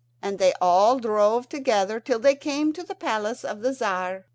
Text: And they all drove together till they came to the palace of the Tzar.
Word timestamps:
And 0.19 0.39
they 0.39 0.51
all 0.59 0.97
drove 0.97 1.47
together 1.47 1.99
till 1.99 2.17
they 2.17 2.33
came 2.33 2.73
to 2.73 2.81
the 2.81 2.95
palace 2.95 3.45
of 3.45 3.61
the 3.61 3.71
Tzar. 3.71 4.25